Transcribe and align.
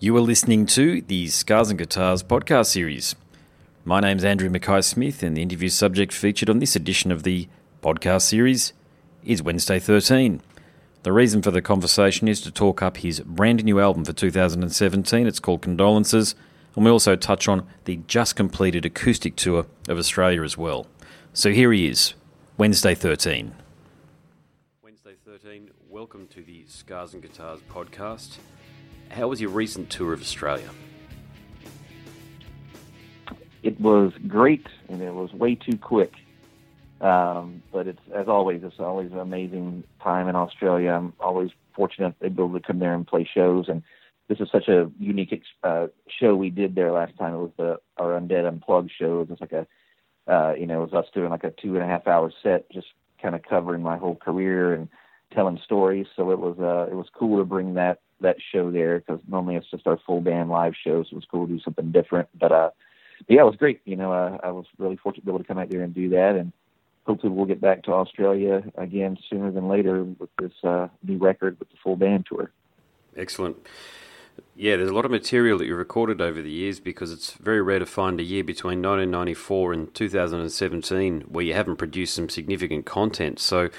You 0.00 0.16
are 0.16 0.20
listening 0.20 0.66
to 0.66 1.00
the 1.02 1.26
Scars 1.26 1.70
and 1.70 1.78
Guitars 1.78 2.22
podcast 2.22 2.66
series. 2.66 3.16
My 3.84 3.98
name's 3.98 4.22
Andrew 4.22 4.48
Mackay 4.48 4.82
Smith, 4.82 5.24
and 5.24 5.36
the 5.36 5.42
interview 5.42 5.68
subject 5.68 6.12
featured 6.12 6.48
on 6.48 6.60
this 6.60 6.76
edition 6.76 7.10
of 7.10 7.24
the 7.24 7.48
podcast 7.82 8.22
series 8.22 8.74
is 9.24 9.42
Wednesday 9.42 9.80
13. 9.80 10.40
The 11.02 11.12
reason 11.12 11.42
for 11.42 11.50
the 11.50 11.60
conversation 11.60 12.28
is 12.28 12.40
to 12.42 12.52
talk 12.52 12.80
up 12.80 12.98
his 12.98 13.18
brand 13.18 13.64
new 13.64 13.80
album 13.80 14.04
for 14.04 14.12
2017. 14.12 15.26
It's 15.26 15.40
called 15.40 15.62
Condolences, 15.62 16.36
and 16.76 16.84
we 16.84 16.92
also 16.92 17.16
touch 17.16 17.48
on 17.48 17.66
the 17.84 17.96
just 18.06 18.36
completed 18.36 18.86
acoustic 18.86 19.34
tour 19.34 19.66
of 19.88 19.98
Australia 19.98 20.44
as 20.44 20.56
well. 20.56 20.86
So 21.32 21.50
here 21.50 21.72
he 21.72 21.88
is, 21.88 22.14
Wednesday 22.56 22.94
13. 22.94 23.52
Wednesday 24.80 25.16
13, 25.26 25.70
welcome 25.88 26.28
to 26.28 26.40
the 26.40 26.66
Scars 26.68 27.14
and 27.14 27.22
Guitars 27.22 27.58
podcast. 27.68 28.36
How 29.10 29.28
was 29.28 29.40
your 29.40 29.50
recent 29.50 29.90
tour 29.90 30.12
of 30.12 30.20
Australia? 30.20 30.70
It 33.62 33.80
was 33.80 34.12
great, 34.26 34.66
and 34.88 35.02
it 35.02 35.12
was 35.12 35.32
way 35.32 35.54
too 35.54 35.76
quick. 35.76 36.12
Um, 37.00 37.62
but 37.72 37.86
it's 37.86 38.00
as 38.14 38.28
always, 38.28 38.62
it's 38.64 38.80
always 38.80 39.12
an 39.12 39.18
amazing 39.18 39.84
time 40.02 40.28
in 40.28 40.36
Australia. 40.36 40.90
I'm 40.90 41.12
always 41.20 41.50
fortunate 41.74 42.18
to 42.20 42.30
be 42.30 42.42
able 42.42 42.58
to 42.58 42.60
come 42.60 42.78
there 42.78 42.94
and 42.94 43.06
play 43.06 43.28
shows, 43.32 43.68
and 43.68 43.82
this 44.28 44.40
is 44.40 44.48
such 44.50 44.68
a 44.68 44.90
unique 44.98 45.42
uh, 45.62 45.86
show 46.08 46.34
we 46.36 46.50
did 46.50 46.74
there 46.74 46.92
last 46.92 47.16
time. 47.18 47.34
It 47.34 47.38
was 47.38 47.52
the 47.56 47.80
our 47.96 48.18
Undead 48.20 48.46
Unplugged 48.46 48.90
show. 48.96 49.22
It 49.22 49.30
was 49.30 49.40
like 49.40 49.52
a, 49.52 49.66
uh, 50.26 50.54
you 50.54 50.66
know, 50.66 50.82
it 50.82 50.92
was 50.92 51.04
us 51.04 51.10
doing 51.14 51.30
like 51.30 51.44
a 51.44 51.50
two 51.50 51.74
and 51.74 51.84
a 51.84 51.86
half 51.86 52.06
hour 52.06 52.32
set, 52.42 52.70
just 52.70 52.88
kind 53.22 53.34
of 53.34 53.42
covering 53.42 53.82
my 53.82 53.96
whole 53.96 54.16
career 54.16 54.74
and 54.74 54.88
telling 55.32 55.58
stories. 55.64 56.06
So 56.16 56.30
it 56.30 56.38
was 56.38 56.58
uh, 56.58 56.90
it 56.90 56.96
was 56.96 57.06
cool 57.12 57.38
to 57.38 57.44
bring 57.44 57.74
that 57.74 58.00
that 58.20 58.36
show 58.52 58.70
there 58.70 58.98
because 58.98 59.20
normally 59.28 59.56
it's 59.56 59.70
just 59.70 59.86
our 59.86 59.98
full 60.06 60.20
band 60.20 60.50
live 60.50 60.74
shows. 60.74 61.06
So 61.10 61.14
it 61.14 61.16
was 61.16 61.26
cool 61.30 61.46
to 61.46 61.52
do 61.52 61.60
something 61.60 61.92
different. 61.92 62.28
But 62.38 62.52
uh, 62.52 62.70
but 63.26 63.34
yeah, 63.34 63.42
it 63.42 63.46
was 63.46 63.56
great. 63.56 63.80
You 63.84 63.96
know, 63.96 64.12
uh, 64.12 64.38
I 64.42 64.50
was 64.50 64.66
really 64.78 64.96
fortunate 64.96 65.22
to 65.22 65.26
be 65.26 65.30
able 65.30 65.40
to 65.40 65.44
come 65.44 65.58
out 65.58 65.70
there 65.70 65.82
and 65.82 65.94
do 65.94 66.10
that, 66.10 66.36
and 66.36 66.52
hopefully 67.06 67.32
we'll 67.32 67.46
get 67.46 67.60
back 67.60 67.82
to 67.84 67.92
Australia 67.92 68.62
again 68.76 69.16
sooner 69.28 69.50
than 69.50 69.68
later 69.68 70.04
with 70.04 70.30
this 70.38 70.52
uh, 70.62 70.88
new 71.02 71.18
record 71.18 71.58
with 71.58 71.70
the 71.70 71.76
full 71.82 71.96
band 71.96 72.26
tour. 72.28 72.50
Excellent. 73.16 73.56
Yeah, 74.54 74.76
there's 74.76 74.90
a 74.90 74.94
lot 74.94 75.04
of 75.04 75.10
material 75.10 75.58
that 75.58 75.66
you 75.66 75.74
recorded 75.74 76.20
over 76.20 76.42
the 76.42 76.50
years 76.50 76.80
because 76.80 77.12
it's 77.12 77.32
very 77.32 77.62
rare 77.62 77.78
to 77.78 77.86
find 77.86 78.20
a 78.20 78.22
year 78.22 78.44
between 78.44 78.82
1994 78.82 79.72
and 79.72 79.94
2017 79.94 81.20
where 81.22 81.44
you 81.44 81.54
haven't 81.54 81.76
produced 81.76 82.14
some 82.14 82.28
significant 82.28 82.86
content. 82.86 83.38
So 83.40 83.70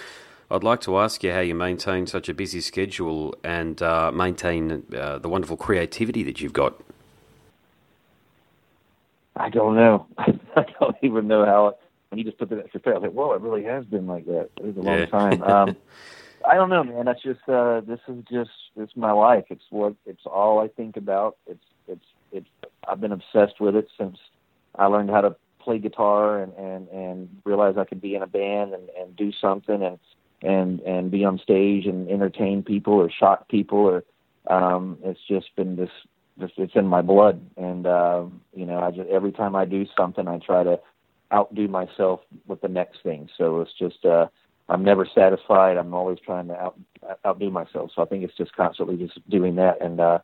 I'd 0.52 0.64
like 0.64 0.82
to 0.82 0.98
ask 0.98 1.24
you 1.24 1.32
how 1.32 1.42
you 1.42 1.54
maintain 1.54 2.08
such 2.08 2.28
a 2.28 2.34
busy 2.34 2.60
schedule 2.62 3.36
and 3.44 3.82
uh, 3.82 4.12
maintain 4.12 4.84
uh, 4.98 5.20
the 5.20 5.30
wonderful 5.30 5.58
creativity 5.58 6.24
that 6.24 6.42
you've 6.42 6.54
got. 6.54 6.82
I 9.36 9.50
don't 9.50 9.76
know. 9.76 10.08
I 10.18 10.66
don't 10.80 10.96
even 11.04 11.28
know 11.28 11.46
how. 11.46 11.76
When 12.10 12.18
you 12.18 12.26
just 12.26 12.40
put 12.40 12.50
that 12.50 12.72
for 12.72 12.80
fair, 12.80 12.96
I 12.96 12.98
was 12.98 13.04
like, 13.04 13.12
"Whoa, 13.12 13.34
it 13.34 13.42
really 13.42 13.64
has 13.64 13.86
been 13.86 14.08
like 14.08 14.26
that. 14.26 14.50
It 14.58 14.66
was 14.66 14.78
a 14.78 14.82
long 14.82 15.00
yeah. 15.00 15.06
time." 15.06 15.44
Um, 15.50 15.76
I 16.50 16.56
don't 16.56 16.70
know, 16.70 16.84
man. 16.84 17.06
That's 17.06 17.22
just 17.22 17.42
uh, 17.48 17.82
this 17.82 18.00
is 18.08 18.24
just 18.32 18.50
it's 18.76 18.96
my 18.96 19.12
life. 19.12 19.46
It's 19.50 19.66
what 19.70 19.94
it's 20.06 20.26
all 20.26 20.60
I 20.60 20.68
think 20.68 20.98
about. 20.98 21.38
It's 21.46 21.66
it's 21.88 22.06
it's. 22.32 22.48
I've 22.88 23.00
been 23.02 23.12
obsessed 23.12 23.60
with 23.60 23.76
it 23.76 23.88
since 23.98 24.18
I 24.76 24.86
learned 24.86 25.12
how 25.12 25.22
to 25.22 25.36
play 25.60 25.78
guitar 25.78 26.42
and 26.42 26.54
and 26.54 26.88
and 26.90 27.42
realize 27.46 27.78
I 27.78 27.84
could 27.84 28.02
be 28.02 28.16
in 28.16 28.24
a 28.24 28.28
band 28.28 28.74
and 28.74 28.90
and 29.00 29.16
do 29.16 29.32
something 29.32 29.84
and 29.84 30.00
and 30.42 30.80
and 30.82 31.12
be 31.12 31.26
on 31.26 31.38
stage 31.40 31.86
and 31.86 32.10
entertain 32.10 32.64
people 32.64 32.94
or 32.94 33.10
shock 33.12 33.48
people 33.50 33.80
or 33.80 34.04
um 34.50 34.98
it's 35.04 35.20
just 35.28 35.56
been 35.56 35.76
this 35.76 35.90
just 36.40 36.54
it's 36.58 36.76
in 36.76 36.88
my 36.88 37.02
blood. 37.02 37.42
And 37.58 37.86
uh 37.86 38.26
you 38.56 38.66
know 38.66 38.80
i 38.80 38.92
just 38.92 39.10
every 39.10 39.32
time 39.32 39.56
i 39.56 39.66
do 39.66 39.86
something 39.98 40.28
i 40.28 40.38
try 40.40 40.64
to 40.64 40.80
outdo 41.32 41.68
myself 41.68 42.22
with 42.48 42.62
the 42.62 42.68
next 42.68 43.04
thing. 43.04 43.30
So 43.38 43.62
it's 43.62 43.74
just 43.78 44.06
uh 44.06 44.28
i'm 44.70 44.84
never 44.84 45.06
satisfied. 45.14 45.78
I'm 45.78 45.94
always 45.94 46.20
trying 46.26 46.48
to 46.48 46.56
out 46.56 46.80
outdo 47.26 47.50
myself. 47.50 47.92
So 47.96 48.02
i 48.02 48.06
think 48.06 48.24
it's 48.24 48.38
just 48.38 48.56
constantly 48.56 48.98
just 48.98 49.20
doing 49.30 49.56
that. 49.56 49.82
And 49.82 50.00
uh 50.00 50.20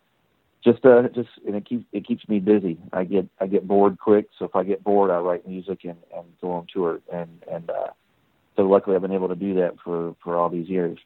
just 0.64 0.86
uh 0.86 1.04
just 1.14 1.30
and 1.46 1.56
it 1.56 1.66
keeps 1.66 1.86
it 1.92 2.08
keeps 2.08 2.28
me 2.30 2.40
busy. 2.40 2.78
I 2.94 3.04
get 3.04 3.28
i 3.40 3.48
get 3.48 3.68
bored 3.68 4.00
quick. 4.00 4.30
So 4.40 4.46
if 4.46 4.56
i 4.56 4.64
get 4.64 4.84
bored 4.84 5.12
i 5.12 5.18
write 5.18 5.48
music 5.48 5.84
and 5.84 5.98
and 6.16 6.26
go 6.42 6.52
on 6.52 6.68
tour. 6.74 7.02
And 7.12 7.44
and 7.52 7.70
uh 7.70 7.88
so 8.56 8.64
luckily 8.64 8.96
I've 8.96 9.02
been 9.02 9.12
able 9.12 9.30
to 9.30 9.36
do 9.36 9.56
that 9.56 9.80
for, 9.84 10.16
for 10.24 10.38
all 10.38 10.50
these 10.50 10.70
years. 10.70 11.00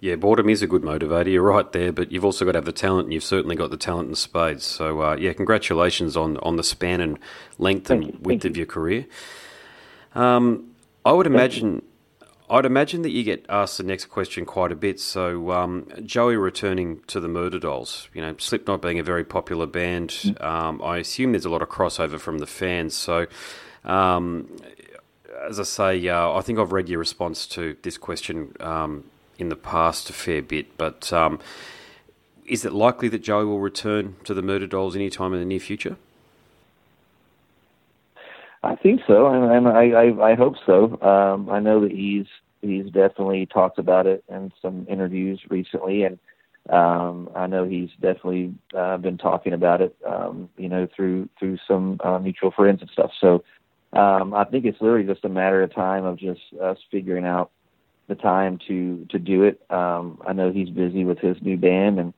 Yeah, 0.00 0.16
boredom 0.16 0.48
is 0.48 0.62
a 0.62 0.66
good 0.66 0.82
motivator. 0.82 1.30
You're 1.30 1.44
right 1.44 1.70
there, 1.70 1.92
but 1.92 2.10
you've 2.10 2.24
also 2.24 2.44
got 2.44 2.52
to 2.52 2.58
have 2.58 2.64
the 2.64 2.72
talent, 2.72 3.06
and 3.06 3.12
you've 3.14 3.22
certainly 3.22 3.54
got 3.54 3.70
the 3.70 3.76
talent 3.76 4.08
in 4.08 4.16
spades. 4.16 4.64
So, 4.64 5.00
uh, 5.00 5.14
yeah, 5.14 5.32
congratulations 5.32 6.16
on, 6.16 6.38
on 6.38 6.56
the 6.56 6.64
span 6.64 7.00
and 7.00 7.20
length 7.56 7.86
Thank 7.86 8.04
and 8.04 8.14
you. 8.14 8.18
width 8.20 8.44
of 8.44 8.56
your 8.56 8.66
career. 8.66 9.06
Um, 10.16 10.72
I 11.04 11.12
would 11.12 11.28
imagine, 11.28 11.82
I'd 12.50 12.66
imagine 12.66 13.02
that 13.02 13.10
you 13.10 13.22
get 13.22 13.46
asked 13.48 13.78
the 13.78 13.84
next 13.84 14.06
question 14.06 14.44
quite 14.44 14.72
a 14.72 14.74
bit. 14.74 14.98
So, 14.98 15.52
um, 15.52 15.86
Joey 16.04 16.36
returning 16.36 17.00
to 17.06 17.20
the 17.20 17.28
Murderdolls, 17.28 18.08
you 18.12 18.22
know, 18.22 18.34
Slipknot 18.38 18.82
being 18.82 18.98
a 18.98 19.04
very 19.04 19.24
popular 19.24 19.66
band, 19.66 20.10
mm. 20.10 20.44
um, 20.44 20.82
I 20.82 20.98
assume 20.98 21.30
there's 21.30 21.44
a 21.44 21.50
lot 21.50 21.62
of 21.62 21.68
crossover 21.68 22.18
from 22.18 22.38
the 22.38 22.48
fans. 22.48 22.96
So, 22.96 23.28
um, 23.84 24.48
as 25.48 25.58
I 25.58 25.64
say, 25.64 26.08
uh, 26.08 26.32
I 26.32 26.40
think 26.40 26.58
I've 26.58 26.72
read 26.72 26.88
your 26.88 26.98
response 26.98 27.46
to 27.48 27.76
this 27.82 27.98
question 27.98 28.54
um, 28.60 29.04
in 29.38 29.48
the 29.48 29.56
past 29.56 30.10
a 30.10 30.12
fair 30.12 30.42
bit, 30.42 30.76
but 30.76 31.12
um, 31.12 31.40
is 32.46 32.64
it 32.64 32.72
likely 32.72 33.08
that 33.08 33.22
Joey 33.22 33.44
will 33.44 33.60
return 33.60 34.16
to 34.24 34.34
the 34.34 34.42
Murderdolls 34.42 34.94
anytime 34.94 35.32
in 35.32 35.40
the 35.40 35.46
near 35.46 35.60
future? 35.60 35.96
I 38.62 38.76
think 38.76 39.00
so, 39.06 39.26
and, 39.26 39.66
I, 39.66 39.88
I, 39.88 40.30
I 40.30 40.34
hope 40.34 40.54
so. 40.64 41.00
Um, 41.02 41.50
I 41.50 41.58
know 41.58 41.80
that 41.80 41.90
he's 41.90 42.26
he's 42.60 42.84
definitely 42.86 43.44
talked 43.46 43.78
about 43.80 44.06
it 44.06 44.22
in 44.28 44.52
some 44.62 44.86
interviews 44.88 45.40
recently, 45.50 46.04
and 46.04 46.16
um, 46.70 47.28
I 47.34 47.48
know 47.48 47.64
he's 47.64 47.90
definitely 48.00 48.54
uh, 48.76 48.98
been 48.98 49.18
talking 49.18 49.52
about 49.52 49.80
it, 49.80 49.96
um, 50.06 50.48
you 50.56 50.68
know, 50.68 50.86
through 50.94 51.28
through 51.40 51.58
some 51.66 52.00
uh, 52.04 52.20
mutual 52.20 52.52
friends 52.52 52.82
and 52.82 52.90
stuff. 52.90 53.10
So 53.20 53.42
um, 53.92 54.32
I 54.32 54.44
think 54.44 54.64
it's 54.64 54.80
literally 54.80 55.06
just 55.06 55.24
a 55.24 55.28
matter 55.28 55.62
of 55.62 55.74
time 55.74 56.04
of 56.04 56.18
just 56.18 56.40
us 56.60 56.78
figuring 56.90 57.26
out 57.26 57.50
the 58.08 58.14
time 58.14 58.58
to 58.68 59.06
to 59.10 59.18
do 59.18 59.44
it. 59.44 59.60
Um, 59.70 60.20
I 60.26 60.32
know 60.32 60.50
he's 60.50 60.70
busy 60.70 61.04
with 61.04 61.18
his 61.18 61.36
new 61.42 61.56
band, 61.56 61.98
and 61.98 62.14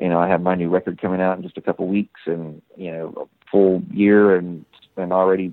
you 0.00 0.08
know 0.08 0.18
I 0.18 0.28
have 0.28 0.40
my 0.40 0.54
new 0.54 0.68
record 0.68 1.00
coming 1.00 1.20
out 1.20 1.36
in 1.36 1.42
just 1.42 1.58
a 1.58 1.62
couple 1.62 1.86
weeks, 1.88 2.20
and 2.26 2.62
you 2.76 2.92
know 2.92 3.14
a 3.16 3.50
full 3.50 3.82
year, 3.90 4.36
and 4.36 4.64
and 4.96 5.12
already 5.12 5.52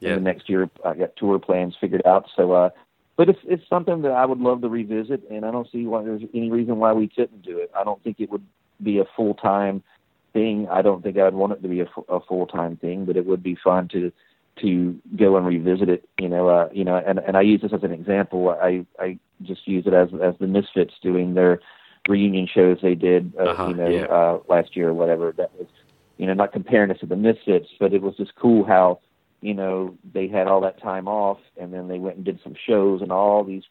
yeah. 0.00 0.10
in 0.10 0.14
the 0.16 0.20
next 0.20 0.48
year 0.48 0.70
I 0.84 0.94
got 0.94 1.16
tour 1.16 1.38
plans 1.38 1.76
figured 1.80 2.02
out. 2.06 2.28
So, 2.34 2.52
uh, 2.52 2.70
but 3.16 3.28
it's 3.28 3.40
it's 3.44 3.68
something 3.68 4.02
that 4.02 4.12
I 4.12 4.24
would 4.24 4.40
love 4.40 4.62
to 4.62 4.68
revisit, 4.68 5.22
and 5.30 5.44
I 5.44 5.50
don't 5.50 5.70
see 5.70 5.86
why 5.86 6.02
there's 6.02 6.22
any 6.34 6.50
reason 6.50 6.78
why 6.78 6.92
we 6.92 7.08
couldn't 7.08 7.42
do 7.42 7.58
it. 7.58 7.70
I 7.76 7.84
don't 7.84 8.02
think 8.02 8.18
it 8.18 8.30
would 8.30 8.44
be 8.82 8.98
a 8.98 9.04
full 9.14 9.34
time 9.34 9.82
thing. 10.32 10.68
I 10.70 10.80
don't 10.80 11.02
think 11.02 11.18
I'd 11.18 11.34
want 11.34 11.52
it 11.52 11.62
to 11.62 11.68
be 11.68 11.80
a, 11.80 11.88
a 12.08 12.20
full 12.20 12.46
time 12.46 12.76
thing, 12.76 13.04
but 13.04 13.16
it 13.16 13.26
would 13.26 13.42
be 13.42 13.56
fun 13.62 13.88
to 13.88 14.10
to 14.60 14.98
go 15.16 15.36
and 15.36 15.46
revisit 15.46 15.88
it. 15.88 16.08
You 16.18 16.28
know, 16.28 16.48
uh, 16.48 16.68
you 16.72 16.84
know, 16.84 16.96
and 16.96 17.18
and 17.18 17.36
I 17.36 17.42
use 17.42 17.62
this 17.62 17.72
as 17.72 17.82
an 17.82 17.92
example. 17.92 18.50
I 18.50 18.86
I 18.98 19.18
just 19.42 19.66
use 19.66 19.86
it 19.86 19.94
as 19.94 20.08
as 20.22 20.34
the 20.38 20.46
Misfits 20.46 20.94
doing 21.02 21.34
their 21.34 21.60
reunion 22.08 22.48
shows 22.52 22.78
they 22.82 22.94
did, 22.94 23.32
uh, 23.38 23.42
uh-huh, 23.42 23.68
you 23.68 23.74
know, 23.74 23.88
yeah. 23.88 24.04
uh, 24.04 24.38
last 24.48 24.76
year 24.76 24.88
or 24.88 24.94
whatever. 24.94 25.32
That 25.36 25.52
was, 25.58 25.68
you 26.16 26.26
know, 26.26 26.34
not 26.34 26.52
comparing 26.52 26.90
us 26.90 26.98
to 27.00 27.06
the 27.06 27.16
Misfits, 27.16 27.68
but 27.78 27.92
it 27.92 28.02
was 28.02 28.16
just 28.16 28.34
cool 28.34 28.64
how, 28.64 29.00
you 29.40 29.54
know, 29.54 29.96
they 30.12 30.28
had 30.28 30.46
all 30.46 30.60
that 30.62 30.80
time 30.80 31.08
off 31.08 31.38
and 31.56 31.72
then 31.72 31.88
they 31.88 31.98
went 31.98 32.16
and 32.16 32.24
did 32.24 32.40
some 32.42 32.54
shows 32.66 33.02
and 33.02 33.12
all 33.12 33.44
these 33.44 33.64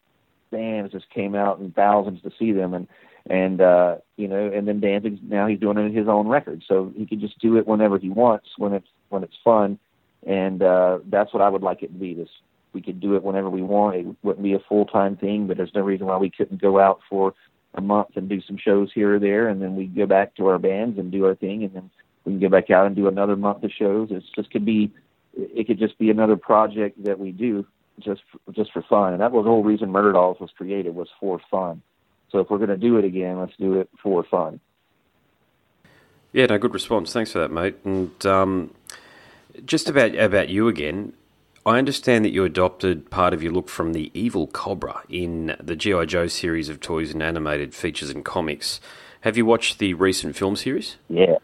bands 0.50 0.92
just 0.92 1.08
came 1.10 1.34
out 1.34 1.58
in 1.58 1.72
thousands 1.72 2.22
to 2.22 2.30
see 2.38 2.52
them 2.52 2.74
and 2.74 2.86
and 3.30 3.60
uh 3.62 3.96
you 4.16 4.28
know 4.28 4.50
and 4.52 4.68
then 4.68 4.80
Danzig 4.80 5.18
now 5.22 5.46
he's 5.46 5.58
doing 5.58 5.78
it 5.78 5.82
in 5.82 5.94
his 5.94 6.08
own 6.08 6.28
record 6.28 6.62
so 6.68 6.92
he 6.94 7.06
can 7.06 7.20
just 7.20 7.38
do 7.38 7.56
it 7.56 7.66
whenever 7.66 7.98
he 7.98 8.10
wants 8.10 8.48
when 8.58 8.74
it's 8.74 8.88
when 9.08 9.24
it's 9.24 9.36
fun 9.42 9.78
and 10.26 10.62
uh, 10.62 10.98
that's 11.08 11.32
what 11.32 11.42
I 11.42 11.48
would 11.48 11.62
like 11.62 11.82
it 11.82 11.88
to 11.88 11.98
be. 11.98 12.14
This 12.14 12.28
we 12.72 12.80
could 12.80 13.00
do 13.00 13.16
it 13.16 13.22
whenever 13.22 13.50
we 13.50 13.62
want. 13.62 13.96
It 13.96 14.06
wouldn't 14.22 14.42
be 14.42 14.54
a 14.54 14.60
full 14.68 14.86
time 14.86 15.16
thing, 15.16 15.46
but 15.46 15.56
there's 15.56 15.74
no 15.74 15.82
reason 15.82 16.06
why 16.06 16.16
we 16.16 16.30
couldn't 16.30 16.60
go 16.60 16.80
out 16.80 17.00
for 17.08 17.34
a 17.74 17.80
month 17.80 18.10
and 18.16 18.28
do 18.28 18.40
some 18.42 18.58
shows 18.58 18.90
here 18.94 19.16
or 19.16 19.18
there, 19.18 19.48
and 19.48 19.62
then 19.62 19.76
we 19.76 19.86
go 19.86 20.06
back 20.06 20.34
to 20.36 20.46
our 20.46 20.58
bands 20.58 20.98
and 20.98 21.10
do 21.10 21.24
our 21.26 21.34
thing, 21.34 21.64
and 21.64 21.74
then 21.74 21.90
we 22.24 22.32
can 22.32 22.40
go 22.40 22.48
back 22.48 22.70
out 22.70 22.86
and 22.86 22.96
do 22.96 23.08
another 23.08 23.36
month 23.36 23.64
of 23.64 23.70
shows. 23.70 24.08
It 24.10 24.22
just 24.34 24.50
could 24.50 24.64
be, 24.64 24.92
it 25.34 25.66
could 25.66 25.78
just 25.78 25.98
be 25.98 26.10
another 26.10 26.36
project 26.36 27.02
that 27.04 27.18
we 27.18 27.32
do 27.32 27.66
just 28.00 28.22
just 28.52 28.72
for 28.72 28.82
fun, 28.82 29.12
and 29.12 29.20
that 29.20 29.32
was 29.32 29.44
the 29.44 29.50
whole 29.50 29.64
reason 29.64 29.90
Murderdolls 29.90 30.40
was 30.40 30.50
created 30.56 30.94
was 30.94 31.08
for 31.20 31.40
fun. 31.50 31.82
So 32.30 32.38
if 32.38 32.50
we're 32.50 32.58
going 32.58 32.70
to 32.70 32.76
do 32.78 32.96
it 32.96 33.04
again, 33.04 33.38
let's 33.38 33.52
do 33.58 33.78
it 33.78 33.90
for 34.02 34.24
fun. 34.24 34.58
Yeah, 36.32 36.46
no, 36.46 36.56
good 36.56 36.72
response. 36.72 37.12
Thanks 37.12 37.32
for 37.32 37.40
that, 37.40 37.50
mate. 37.50 37.76
And 37.84 38.24
um, 38.24 38.74
just 39.64 39.88
about 39.88 40.14
about 40.16 40.48
you 40.48 40.68
again. 40.68 41.14
I 41.64 41.78
understand 41.78 42.24
that 42.24 42.32
you 42.32 42.44
adopted 42.44 43.08
part 43.08 43.32
of 43.32 43.42
your 43.42 43.52
look 43.52 43.68
from 43.68 43.92
the 43.92 44.10
evil 44.14 44.48
Cobra 44.48 45.04
in 45.08 45.56
the 45.62 45.76
G.I. 45.76 46.06
Joe 46.06 46.26
series 46.26 46.68
of 46.68 46.80
toys 46.80 47.12
and 47.12 47.22
animated 47.22 47.72
features 47.72 48.10
and 48.10 48.24
comics. 48.24 48.80
Have 49.20 49.36
you 49.36 49.46
watched 49.46 49.78
the 49.78 49.94
recent 49.94 50.34
film 50.34 50.56
series? 50.56 50.96
Yeah. 51.08 51.36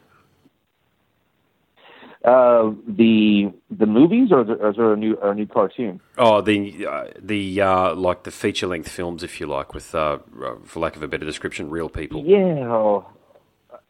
Uh, 2.25 2.73
the 2.89 3.53
the 3.71 3.87
movies, 3.87 4.33
or, 4.33 4.43
is 4.43 4.77
there 4.77 4.93
a 4.93 4.97
new 4.97 5.15
or 5.15 5.31
a 5.31 5.35
new 5.37 5.47
cartoon? 5.47 6.01
Oh, 6.19 6.41
the 6.41 6.85
uh, 6.85 7.05
the 7.17 7.61
uh, 7.61 7.95
like 7.95 8.25
the 8.25 8.33
feature 8.33 8.67
length 8.67 8.89
films, 8.89 9.23
if 9.23 9.41
you 9.41 9.47
like, 9.47 9.73
with 9.73 9.95
uh, 9.95 10.19
for 10.65 10.81
lack 10.81 10.97
of 10.97 11.03
a 11.05 11.09
better 11.09 11.25
description, 11.25 11.71
real 11.71 11.89
people. 11.89 12.25
Yeah, 12.27 12.67
oh, 12.67 13.07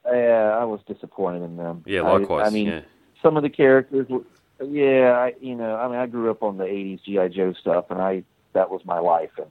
yeah, 0.04 0.58
I 0.60 0.64
was 0.64 0.80
disappointed 0.86 1.42
in 1.42 1.56
them. 1.56 1.82
Yeah, 1.86 2.02
likewise. 2.02 2.44
I, 2.44 2.46
I 2.48 2.50
mean, 2.50 2.66
yeah. 2.66 2.80
Some 3.22 3.36
of 3.36 3.42
the 3.42 3.50
characters. 3.50 4.06
Were, 4.08 4.22
yeah, 4.64 5.12
I, 5.12 5.34
you 5.40 5.54
know, 5.54 5.76
I 5.76 5.88
mean, 5.88 5.98
I 5.98 6.06
grew 6.06 6.30
up 6.30 6.42
on 6.42 6.58
the 6.58 6.64
'80s 6.64 7.02
GI 7.04 7.34
Joe 7.36 7.52
stuff, 7.60 7.86
and 7.90 8.00
I 8.00 8.24
that 8.52 8.70
was 8.70 8.80
my 8.84 8.98
life, 8.98 9.30
and 9.36 9.46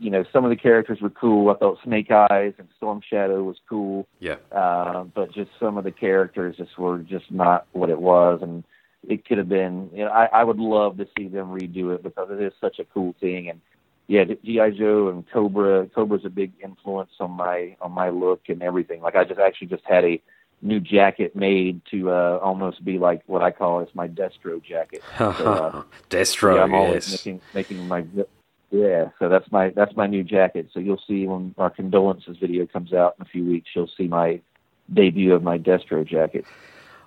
you 0.00 0.10
know, 0.10 0.24
some 0.32 0.44
of 0.44 0.50
the 0.50 0.56
characters 0.56 1.00
were 1.00 1.10
cool. 1.10 1.50
I 1.50 1.54
thought 1.54 1.78
Snake 1.84 2.10
Eyes 2.10 2.54
and 2.58 2.68
Storm 2.76 3.00
Shadow 3.08 3.42
was 3.42 3.56
cool. 3.68 4.06
Yeah. 4.18 4.36
Uh, 4.50 5.04
but 5.04 5.32
just 5.32 5.50
some 5.60 5.78
of 5.78 5.84
the 5.84 5.92
characters 5.92 6.56
just 6.56 6.76
were 6.78 6.98
just 6.98 7.30
not 7.30 7.66
what 7.72 7.90
it 7.90 8.00
was, 8.00 8.40
and 8.42 8.64
it 9.08 9.24
could 9.24 9.38
have 9.38 9.48
been. 9.48 9.90
You 9.92 10.04
know, 10.04 10.10
I, 10.10 10.26
I 10.26 10.44
would 10.44 10.58
love 10.58 10.96
to 10.98 11.06
see 11.16 11.28
them 11.28 11.48
redo 11.48 11.94
it 11.94 12.02
because 12.02 12.28
it 12.30 12.40
is 12.40 12.52
such 12.60 12.78
a 12.78 12.84
cool 12.84 13.14
thing. 13.20 13.48
And 13.48 13.60
yeah, 14.08 14.24
GI 14.24 14.78
Joe 14.78 15.08
and 15.08 15.24
Cobra. 15.30 15.86
Cobra's 15.94 16.24
a 16.24 16.30
big 16.30 16.52
influence 16.62 17.12
on 17.20 17.32
my 17.32 17.76
on 17.80 17.92
my 17.92 18.10
look 18.10 18.42
and 18.48 18.62
everything. 18.62 19.00
Like 19.00 19.16
I 19.16 19.24
just 19.24 19.40
actually 19.40 19.68
just 19.68 19.84
had 19.84 20.04
a 20.04 20.20
new 20.62 20.80
jacket 20.80 21.36
made 21.36 21.80
to 21.90 22.10
uh, 22.10 22.38
almost 22.42 22.84
be 22.84 22.98
like 22.98 23.22
what 23.26 23.42
I 23.42 23.50
call 23.50 23.80
it's 23.80 23.94
my 23.94 24.08
Destro 24.08 24.62
jacket. 24.62 25.02
So, 25.18 25.24
uh, 25.24 25.82
Destro, 26.10 26.56
yeah, 26.56 26.62
I'm 26.62 26.74
always 26.74 27.10
yes. 27.10 27.26
making 27.26 27.40
making 27.54 27.88
my 27.88 28.04
yeah, 28.70 29.10
so 29.18 29.28
that's 29.28 29.50
my 29.52 29.70
that's 29.70 29.94
my 29.96 30.06
new 30.06 30.24
jacket. 30.24 30.68
So 30.72 30.80
you'll 30.80 31.02
see 31.06 31.26
when 31.26 31.54
our 31.58 31.70
condolences 31.70 32.36
video 32.38 32.66
comes 32.66 32.92
out 32.92 33.14
in 33.18 33.26
a 33.26 33.28
few 33.28 33.44
weeks, 33.44 33.70
you'll 33.74 33.90
see 33.96 34.08
my 34.08 34.40
debut 34.92 35.34
of 35.34 35.42
my 35.42 35.58
Destro 35.58 36.06
jacket. 36.06 36.44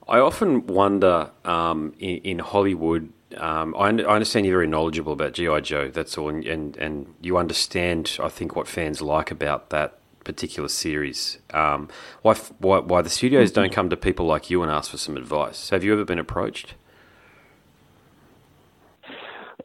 I 0.08 0.20
often 0.20 0.66
wonder 0.66 1.30
um, 1.46 1.94
in, 2.00 2.18
in, 2.18 2.40
Hollywood. 2.40 3.14
Um, 3.38 3.76
I, 3.76 3.90
I, 3.90 4.16
understand 4.16 4.48
you're 4.48 4.56
very 4.56 4.68
knowledgeable 4.68 5.14
about 5.14 5.34
GI 5.34 5.62
Joe. 5.62 5.90
That's 5.90 6.18
all, 6.18 6.30
and, 6.30 6.44
and, 6.46 6.76
and 6.78 7.14
you 7.22 7.38
understand, 7.38 8.18
I 8.20 8.28
think, 8.28 8.56
what 8.56 8.68
fans 8.68 9.04
like 9.04 9.30
about 9.30 9.70
that 9.70 9.99
particular 10.24 10.70
series. 10.70 11.40
Um, 11.54 11.90
why, 12.22 12.36
why 12.60 12.80
why 12.80 13.02
the 13.02 13.10
studios 13.10 13.52
don't 13.52 13.72
come 13.72 13.90
to 13.90 13.98
people 13.98 14.26
like 14.26 14.50
you 14.50 14.62
and 14.62 14.72
ask 14.72 14.92
for 14.92 14.98
some 14.98 15.18
advice? 15.18 15.70
Have 15.70 15.84
you 15.84 15.94
ever 15.94 16.06
been 16.06 16.20
approached? 16.20 16.76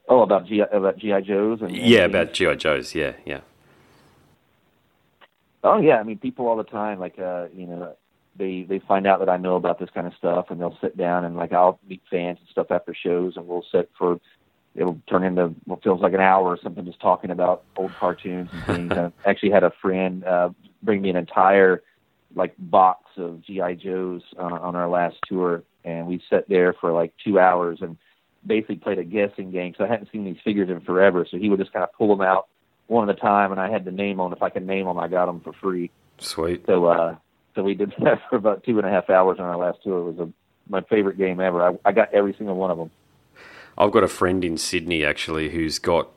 Oh, 0.08 0.22
about 0.22 0.46
GI 0.46 0.60
about 0.60 0.98
GI 0.98 1.22
Joes 1.22 1.60
and 1.62 1.74
yeah, 1.74 2.04
about 2.04 2.34
GI 2.34 2.56
Joes. 2.56 2.94
Yeah, 2.94 3.12
yeah. 3.24 3.40
Oh 5.62 5.78
yeah, 5.78 5.96
I 5.96 6.02
mean 6.02 6.18
people 6.18 6.46
all 6.46 6.56
the 6.56 6.64
time. 6.64 7.00
Like 7.00 7.18
uh, 7.18 7.46
you 7.54 7.66
know, 7.66 7.96
they 8.36 8.66
they 8.68 8.80
find 8.80 9.06
out 9.06 9.20
that 9.20 9.30
I 9.30 9.38
know 9.38 9.56
about 9.56 9.78
this 9.78 9.88
kind 9.94 10.06
of 10.06 10.12
stuff, 10.14 10.46
and 10.50 10.60
they'll 10.60 10.76
sit 10.80 10.96
down 10.96 11.24
and 11.24 11.36
like 11.36 11.52
I'll 11.52 11.80
meet 11.88 12.02
fans 12.10 12.38
and 12.38 12.48
stuff 12.50 12.70
after 12.70 12.94
shows, 12.94 13.36
and 13.36 13.46
we'll 13.46 13.64
sit 13.72 13.90
for 13.96 14.20
it'll 14.74 15.00
turn 15.08 15.24
into 15.24 15.54
what 15.64 15.82
feels 15.82 16.00
like 16.00 16.12
an 16.12 16.20
hour 16.20 16.44
or 16.44 16.58
something, 16.62 16.84
just 16.84 17.00
talking 17.00 17.30
about 17.30 17.64
old 17.76 17.92
cartoons 17.94 18.50
and 18.52 18.64
things. 18.64 18.92
I 19.24 19.30
actually 19.30 19.50
had 19.50 19.64
a 19.64 19.72
friend 19.82 20.24
uh, 20.24 20.50
bring 20.82 21.02
me 21.02 21.10
an 21.10 21.16
entire 21.16 21.82
like 22.34 22.54
box 22.58 23.10
of 23.16 23.42
GI 23.42 23.76
Joes 23.76 24.22
uh, 24.38 24.42
on 24.42 24.74
our 24.74 24.88
last 24.88 25.16
tour, 25.26 25.62
and 25.84 26.06
we 26.06 26.22
sat 26.28 26.48
there 26.48 26.72
for 26.72 26.92
like 26.92 27.12
two 27.24 27.38
hours 27.38 27.78
and 27.80 27.96
basically 28.44 28.76
played 28.76 28.98
a 28.98 29.04
guessing 29.04 29.50
game. 29.50 29.74
So 29.76 29.84
I 29.84 29.88
hadn't 29.88 30.10
seen 30.10 30.24
these 30.24 30.38
figures 30.44 30.68
in 30.68 30.80
forever. 30.80 31.26
So 31.30 31.38
he 31.38 31.48
would 31.48 31.60
just 31.60 31.72
kind 31.72 31.84
of 31.84 31.92
pull 31.92 32.08
them 32.08 32.26
out 32.26 32.48
one 32.86 33.08
at 33.08 33.16
a 33.16 33.20
time, 33.20 33.52
and 33.52 33.60
I 33.60 33.70
had 33.70 33.84
to 33.84 33.90
name 33.90 34.18
them. 34.18 34.32
If 34.32 34.42
I 34.42 34.50
could 34.50 34.66
name 34.66 34.86
them, 34.86 34.98
I 34.98 35.08
got 35.08 35.26
them 35.26 35.40
for 35.40 35.52
free. 35.52 35.90
Sweet. 36.18 36.64
So 36.66 36.86
uh, 36.86 37.16
so 37.54 37.62
we 37.62 37.74
did 37.74 37.92
that 38.02 38.20
for 38.28 38.36
about 38.36 38.64
two 38.64 38.78
and 38.78 38.86
a 38.86 38.90
half 38.90 39.10
hours 39.10 39.38
on 39.38 39.46
our 39.46 39.56
last 39.56 39.78
tour. 39.82 39.98
It 40.00 40.12
was 40.12 40.28
a, 40.28 40.32
my 40.68 40.80
favorite 40.82 41.18
game 41.18 41.40
ever. 41.40 41.62
I, 41.62 41.78
I 41.84 41.92
got 41.92 42.12
every 42.12 42.34
single 42.36 42.56
one 42.56 42.70
of 42.70 42.78
them. 42.78 42.90
I've 43.76 43.92
got 43.92 44.04
a 44.04 44.08
friend 44.08 44.44
in 44.44 44.56
Sydney 44.56 45.04
actually 45.04 45.50
who's 45.50 45.78
got 45.78 46.08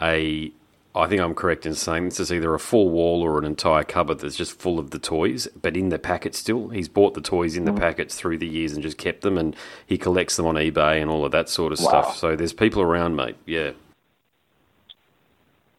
a 0.00 0.52
I 0.94 1.06
think 1.06 1.20
I'm 1.20 1.34
correct 1.34 1.64
in 1.64 1.74
saying 1.74 2.06
this 2.06 2.18
is 2.18 2.32
either 2.32 2.54
a 2.54 2.58
full 2.58 2.90
wall 2.90 3.22
or 3.22 3.38
an 3.38 3.44
entire 3.44 3.84
cupboard 3.84 4.18
that's 4.18 4.34
just 4.34 4.58
full 4.58 4.80
of 4.80 4.90
the 4.90 4.98
toys, 4.98 5.46
but 5.60 5.76
in 5.76 5.90
the 5.90 5.98
packet 5.98 6.34
still. 6.34 6.70
He's 6.70 6.88
bought 6.88 7.14
the 7.14 7.20
toys 7.20 7.56
in 7.56 7.66
the 7.66 7.72
mm. 7.72 7.78
packets 7.78 8.16
through 8.16 8.38
the 8.38 8.48
years 8.48 8.72
and 8.72 8.82
just 8.82 8.98
kept 8.98 9.20
them, 9.20 9.38
and 9.38 9.54
he 9.86 9.96
collects 9.96 10.36
them 10.36 10.46
on 10.46 10.56
eBay 10.56 11.00
and 11.00 11.08
all 11.08 11.24
of 11.24 11.30
that 11.32 11.48
sort 11.48 11.72
of 11.72 11.78
wow. 11.80 11.88
stuff. 11.88 12.16
So 12.16 12.34
there's 12.34 12.52
people 12.52 12.82
around, 12.82 13.14
mate. 13.14 13.36
Yeah. 13.46 13.72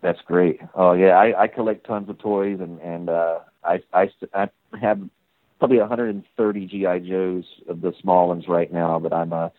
That's 0.01 0.21
great. 0.21 0.61
Oh 0.73 0.93
yeah, 0.93 1.17
I, 1.17 1.43
I 1.43 1.47
collect 1.47 1.85
tons 1.85 2.07
of 2.09 2.17
toys, 2.19 2.59
and 2.61 2.79
and 2.79 3.09
uh, 3.09 3.39
I 3.63 3.83
I 3.93 4.09
I 4.33 4.49
have 4.79 5.01
probably 5.57 5.79
130 5.79 6.65
GI 6.67 7.09
Joes 7.09 7.43
of 7.67 7.81
the 7.81 7.93
small 7.99 8.29
ones 8.29 8.47
right 8.47 8.71
now. 8.71 8.99
But 8.99 9.11
I'm 9.11 9.33
uh, 9.33 9.49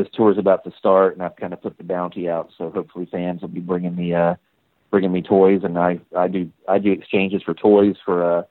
this 0.00 0.08
tour 0.14 0.30
is 0.30 0.38
about 0.38 0.64
to 0.64 0.72
start, 0.78 1.12
and 1.14 1.22
I've 1.22 1.36
kind 1.36 1.52
of 1.52 1.60
put 1.60 1.76
the 1.76 1.84
bounty 1.84 2.28
out, 2.28 2.50
so 2.56 2.70
hopefully 2.70 3.06
fans 3.10 3.42
will 3.42 3.48
be 3.48 3.60
bringing 3.60 3.94
me 3.94 4.14
uh 4.14 4.36
bringing 4.90 5.12
me 5.12 5.22
toys, 5.22 5.60
and 5.62 5.78
I 5.78 6.00
I 6.16 6.28
do 6.28 6.50
I 6.68 6.78
do 6.78 6.90
exchanges 6.90 7.42
for 7.42 7.54
toys 7.54 7.96
for 8.04 8.24
uh 8.24 8.42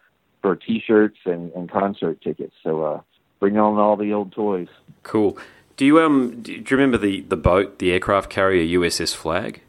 for 0.42 0.56
T-shirts 0.56 1.18
and, 1.26 1.52
and 1.54 1.70
concert 1.70 2.22
tickets. 2.22 2.54
So 2.64 2.84
uh, 2.84 3.02
bring 3.40 3.58
on 3.58 3.78
all 3.78 3.98
the 3.98 4.14
old 4.14 4.32
toys. 4.32 4.70
Cool. 5.04 5.38
Do 5.76 5.86
you 5.86 6.00
um 6.00 6.42
do 6.42 6.54
you 6.54 6.64
remember 6.70 6.98
the 6.98 7.22
the 7.22 7.38
boat, 7.38 7.80
the 7.80 7.92
aircraft 7.92 8.30
carrier 8.30 8.80
USS 8.80 9.16
Flagg? 9.16 9.62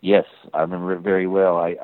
Yes, 0.00 0.26
I 0.52 0.62
remember 0.62 0.94
it 0.94 1.00
very 1.00 1.26
well. 1.28 1.58
I 1.58 1.76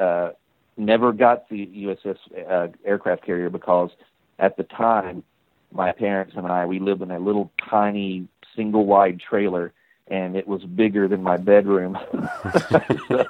I 0.00 0.02
uh, 0.02 0.30
never 0.76 1.12
got 1.12 1.48
the 1.48 1.66
USS 1.66 2.18
uh, 2.48 2.68
aircraft 2.84 3.26
carrier 3.26 3.50
because 3.50 3.90
at 4.38 4.56
the 4.56 4.62
time 4.62 5.24
my 5.72 5.92
parents 5.92 6.34
and 6.36 6.46
I 6.46 6.66
we 6.66 6.78
lived 6.78 7.02
in 7.02 7.10
a 7.10 7.18
little 7.18 7.50
tiny 7.68 8.28
single 8.56 8.86
wide 8.86 9.20
trailer 9.20 9.72
and 10.10 10.36
it 10.36 10.48
was 10.48 10.62
bigger 10.64 11.06
than 11.06 11.22
my 11.22 11.36
bedroom. 11.36 11.98
So, 13.08 13.24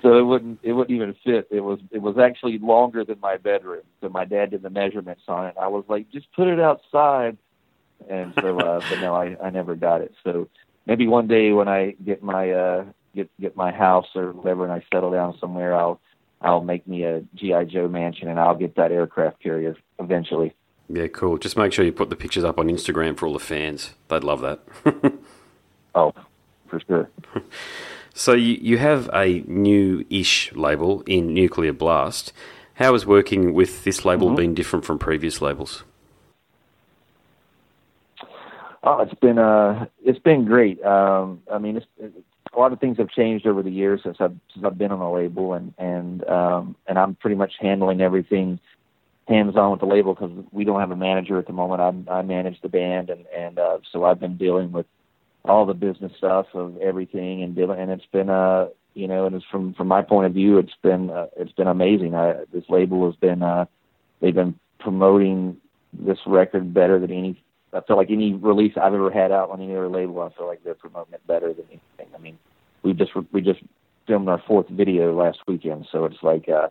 so 0.00 0.18
it 0.18 0.22
wouldn't 0.22 0.60
it 0.62 0.72
wouldn't 0.72 0.94
even 0.94 1.14
fit. 1.24 1.48
It 1.50 1.60
was 1.60 1.80
it 1.90 2.00
was 2.00 2.16
actually 2.16 2.58
longer 2.58 3.04
than 3.04 3.20
my 3.20 3.36
bedroom. 3.36 3.82
So 4.00 4.08
my 4.08 4.24
dad 4.24 4.50
did 4.50 4.62
the 4.62 4.70
measurements 4.70 5.22
on 5.28 5.46
it. 5.46 5.54
I 5.60 5.68
was 5.68 5.84
like 5.88 6.10
just 6.10 6.32
put 6.32 6.48
it 6.48 6.58
outside. 6.58 7.36
And 8.08 8.32
so 8.40 8.58
uh 8.58 8.80
but 8.88 9.00
no 9.00 9.14
i 9.14 9.36
i 9.42 9.50
never 9.50 9.74
got 9.74 10.00
it. 10.00 10.14
So 10.24 10.48
maybe 10.88 11.06
one 11.06 11.28
day 11.28 11.52
when 11.52 11.68
i 11.68 11.94
get 12.04 12.22
my 12.22 12.50
uh 12.50 12.84
get 13.14 13.30
get 13.40 13.56
my 13.56 13.70
house 13.70 14.08
or 14.16 14.32
whatever 14.32 14.64
and 14.64 14.72
i 14.72 14.82
settle 14.92 15.12
down 15.12 15.36
somewhere 15.38 15.74
i'll 15.74 16.00
i'll 16.40 16.64
make 16.64 16.88
me 16.88 17.04
a 17.04 17.22
gi 17.36 17.52
joe 17.66 17.86
mansion 17.86 18.28
and 18.28 18.40
i'll 18.40 18.56
get 18.56 18.74
that 18.74 18.90
aircraft 18.90 19.40
carrier 19.40 19.76
eventually 20.00 20.54
yeah 20.88 21.06
cool 21.08 21.38
just 21.38 21.56
make 21.56 21.72
sure 21.72 21.84
you 21.84 21.92
put 21.92 22.10
the 22.10 22.16
pictures 22.16 22.44
up 22.44 22.58
on 22.58 22.68
instagram 22.68 23.16
for 23.16 23.26
all 23.26 23.32
the 23.32 23.38
fans 23.38 23.94
they'd 24.08 24.24
love 24.24 24.40
that 24.40 24.60
Oh, 25.98 26.14
for 26.68 26.80
sure. 26.86 27.10
so 28.14 28.32
you, 28.32 28.58
you 28.60 28.78
have 28.78 29.10
a 29.12 29.42
new-ish 29.46 30.52
label 30.54 31.02
in 31.06 31.34
Nuclear 31.34 31.72
Blast. 31.72 32.32
How 32.74 32.92
has 32.92 33.04
working 33.04 33.52
with 33.52 33.82
this 33.82 34.04
label 34.04 34.28
mm-hmm. 34.28 34.36
been 34.36 34.54
different 34.54 34.84
from 34.84 34.98
previous 34.98 35.40
labels? 35.40 35.82
Oh, 38.84 39.00
it's 39.00 39.14
been 39.14 39.38
uh, 39.38 39.86
it's 40.04 40.20
been 40.20 40.44
great. 40.44 40.80
Um, 40.84 41.42
I 41.52 41.58
mean, 41.58 41.78
it's, 41.78 41.86
it, 41.98 42.12
a 42.52 42.58
lot 42.58 42.72
of 42.72 42.78
things 42.78 42.96
have 42.98 43.10
changed 43.10 43.44
over 43.44 43.62
the 43.62 43.72
years 43.72 44.00
since 44.04 44.18
I've 44.20 44.36
since 44.54 44.64
I've 44.64 44.78
been 44.78 44.92
on 44.92 45.00
the 45.00 45.10
label, 45.10 45.54
and 45.54 45.74
and 45.78 46.26
um, 46.28 46.76
and 46.86 46.96
I'm 46.96 47.16
pretty 47.16 47.34
much 47.34 47.54
handling 47.60 48.00
everything 48.00 48.60
hands 49.28 49.56
on 49.56 49.70
with 49.70 49.80
the 49.80 49.86
label 49.86 50.14
because 50.14 50.32
we 50.50 50.64
don't 50.64 50.80
have 50.80 50.90
a 50.90 50.96
manager 50.96 51.38
at 51.38 51.46
the 51.46 51.52
moment. 51.52 52.08
I 52.08 52.18
I 52.18 52.22
manage 52.22 52.60
the 52.62 52.68
band, 52.68 53.10
and 53.10 53.26
and 53.36 53.58
uh, 53.58 53.78
so 53.92 54.04
I've 54.04 54.20
been 54.20 54.36
dealing 54.36 54.72
with 54.72 54.86
all 55.44 55.66
the 55.66 55.74
business 55.74 56.12
stuff 56.16 56.46
of 56.54 56.76
everything 56.78 57.42
and 57.42 57.54
dealing 57.54 57.80
and 57.80 57.90
it's 57.90 58.06
been 58.12 58.28
uh 58.28 58.66
you 58.94 59.08
know 59.08 59.26
and 59.26 59.34
it's 59.34 59.44
from 59.50 59.74
from 59.74 59.88
my 59.88 60.02
point 60.02 60.26
of 60.26 60.34
view 60.34 60.58
it's 60.58 60.74
been 60.82 61.10
uh, 61.10 61.26
it's 61.36 61.52
been 61.52 61.66
amazing 61.66 62.14
I, 62.14 62.44
this 62.52 62.64
label 62.68 63.06
has 63.06 63.16
been 63.16 63.42
uh 63.42 63.64
they've 64.20 64.34
been 64.34 64.58
promoting 64.80 65.56
this 65.92 66.18
record 66.26 66.74
better 66.74 66.98
than 66.98 67.10
any 67.10 67.42
I 67.72 67.80
feel 67.82 67.96
like 67.96 68.10
any 68.10 68.34
release 68.34 68.72
I've 68.76 68.94
ever 68.94 69.10
had 69.10 69.32
out 69.32 69.50
on 69.50 69.60
any 69.60 69.74
other 69.74 69.88
label 69.88 70.20
I 70.20 70.36
feel 70.36 70.46
like 70.46 70.62
they're 70.64 70.74
promoting 70.74 71.14
it 71.14 71.26
better 71.26 71.52
than 71.52 71.64
anything 71.68 72.14
I 72.14 72.18
mean 72.18 72.38
we 72.82 72.92
just 72.92 73.12
we 73.32 73.40
just 73.40 73.60
filmed 74.06 74.28
our 74.28 74.42
fourth 74.46 74.68
video 74.68 75.16
last 75.16 75.38
weekend 75.46 75.86
so 75.92 76.04
it's 76.04 76.22
like 76.22 76.48
uh 76.48 76.68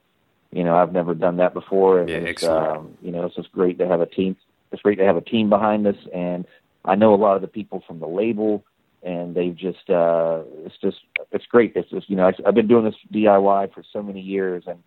you 0.51 0.63
know 0.63 0.75
I've 0.75 0.93
never 0.93 1.13
done 1.13 1.37
that 1.37 1.53
before 1.53 2.01
and 2.01 2.09
yeah, 2.09 2.17
it's 2.17 2.43
um 2.43 2.97
you 3.01 3.11
know 3.11 3.25
it's 3.25 3.35
just 3.35 3.51
great 3.51 3.77
to 3.79 3.87
have 3.87 4.01
a 4.01 4.05
team 4.05 4.35
it's 4.71 4.81
great 4.81 4.97
to 4.97 5.05
have 5.05 5.17
a 5.17 5.21
team 5.21 5.49
behind 5.49 5.87
us 5.87 5.95
and 6.13 6.45
I 6.87 6.95
know 6.95 7.13
a 7.13 7.15
lot 7.15 7.35
of 7.35 7.41
the 7.41 7.47
people 7.47 7.83
from 7.85 7.99
the 7.99 8.07
label, 8.07 8.63
and 9.03 9.35
they've 9.35 9.55
just 9.55 9.89
uh, 9.89 10.41
it's 10.65 10.77
just 10.81 10.97
it's 11.31 11.45
great. 11.45 11.73
It's 11.75 11.89
just 11.89 12.09
you 12.09 12.15
know 12.15 12.31
I've 12.45 12.55
been 12.55 12.67
doing 12.67 12.85
this 12.85 12.95
DIY 13.13 13.73
for 13.73 13.83
so 13.91 14.01
many 14.01 14.21
years, 14.21 14.63
and 14.67 14.81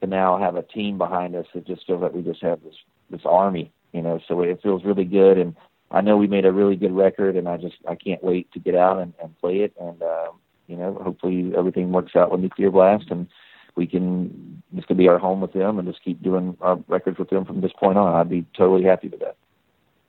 to 0.00 0.06
now 0.06 0.38
have 0.38 0.56
a 0.56 0.62
team 0.62 0.98
behind 0.98 1.36
us, 1.36 1.46
it 1.54 1.66
just 1.66 1.86
feels 1.86 2.02
like 2.02 2.14
we 2.14 2.22
just 2.22 2.42
have 2.42 2.62
this 2.62 2.74
this 3.10 3.20
army, 3.24 3.70
you 3.92 4.00
know. 4.00 4.18
So 4.26 4.40
it 4.40 4.60
feels 4.62 4.82
really 4.84 5.04
good, 5.04 5.36
and 5.36 5.54
I 5.90 6.00
know 6.00 6.16
we 6.16 6.26
made 6.26 6.46
a 6.46 6.52
really 6.52 6.76
good 6.76 6.96
record, 6.96 7.36
and 7.36 7.46
I 7.46 7.58
just 7.58 7.76
I 7.86 7.94
can't 7.94 8.24
wait 8.24 8.50
to 8.52 8.58
get 8.58 8.74
out 8.74 8.98
and, 8.98 9.12
and 9.22 9.38
play 9.38 9.58
it, 9.58 9.74
and 9.78 10.02
um, 10.02 10.40
you 10.66 10.76
know 10.76 10.98
hopefully 11.02 11.52
everything 11.56 11.92
works 11.92 12.16
out 12.16 12.32
with 12.32 12.40
Nuclear 12.40 12.70
Blast, 12.70 13.10
and 13.10 13.28
we 13.76 13.86
can 13.86 14.62
this 14.72 14.84
could 14.84 14.96
be 14.96 15.08
our 15.08 15.18
home 15.18 15.40
with 15.40 15.52
them 15.52 15.78
and 15.78 15.86
just 15.86 16.02
keep 16.02 16.22
doing 16.22 16.56
our 16.60 16.76
records 16.88 17.18
with 17.18 17.30
them 17.30 17.44
from 17.44 17.60
this 17.60 17.72
point 17.72 17.98
on. 17.98 18.14
I'd 18.14 18.28
be 18.28 18.46
totally 18.56 18.84
happy 18.84 19.08
with 19.08 19.20
that. 19.20 19.36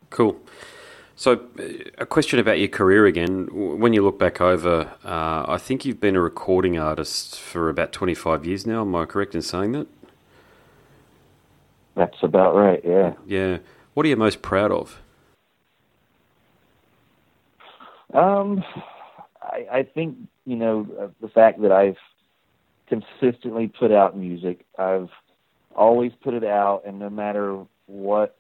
Cool. 0.10 0.38
So, 1.15 1.41
a 1.98 2.05
question 2.05 2.39
about 2.39 2.60
your 2.60 2.70
career 2.70 3.05
again. 3.05 3.48
When 3.51 3.93
you 3.93 4.03
look 4.03 4.17
back 4.17 4.41
over, 4.41 4.91
uh, 5.05 5.46
I 5.48 5.58
think 5.60 5.86
you've 5.86 6.00
been 6.00 6.15
a 6.15 6.22
recording 6.22 6.79
artist 6.79 7.39
for 7.39 7.70
about 7.70 7.91
25 7.91 8.46
years 8.46 8.65
now. 8.65 8.82
Am 8.82 8.96
I 8.96 9.05
correct 9.05 9.36
in 9.36 9.43
saying 9.43 9.74
that? 9.74 9.88
That's 11.96 12.17
about 12.24 12.55
right, 12.55 12.82
yeah. 12.84 13.13
Yeah. 13.27 13.60
What 13.93 14.08
are 14.08 14.10
you 14.10 14.15
most 14.15 14.41
proud 14.41 14.72
of? 14.72 15.00
Um, 18.13 18.63
I, 19.41 19.67
I 19.72 19.84
think, 19.84 20.17
you 20.46 20.55
know, 20.55 20.88
uh, 21.00 21.08
the 21.22 21.29
fact 21.29 21.62
that 21.62 21.72
I've 21.72 21.98
consistently 23.01 23.67
put 23.67 23.91
out 23.91 24.17
music, 24.17 24.65
I've 24.77 25.09
always 25.75 26.12
put 26.23 26.33
it 26.33 26.43
out, 26.43 26.83
and 26.85 27.00
no 27.00 27.09
matter 27.09 27.63
what 27.88 28.38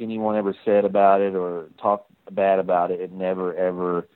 anyone 0.00 0.36
ever 0.36 0.54
said 0.64 0.84
about 0.84 1.20
it 1.20 1.34
or 1.34 1.66
talked 1.80 2.10
bad 2.30 2.58
about 2.58 2.90
it. 2.90 3.00
It 3.00 3.12
never 3.12 3.54
ever 3.54 4.06